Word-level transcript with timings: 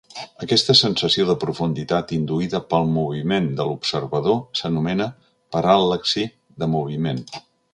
Aquesta 0.43 0.73
sensació 0.77 1.25
de 1.27 1.35
profunditat 1.43 2.13
induïda 2.17 2.61
pel 2.71 2.89
moviment 2.95 3.51
de 3.59 3.67
l'observador 3.69 4.41
s'anomena 4.61 5.11
paral·laxi 5.57 6.29
de 6.65 6.73
moviment. 6.77 7.23